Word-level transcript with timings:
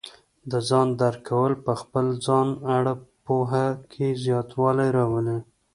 د 0.51 0.53
ځان 0.69 0.87
درک 1.01 1.21
کول 1.29 1.53
په 1.65 1.73
خپل 1.81 2.05
ځان 2.25 2.47
اړه 2.77 2.93
پوهه 3.25 3.67
کې 3.91 4.07
زیاتوالی 4.23 4.89
راولي. 4.97 5.37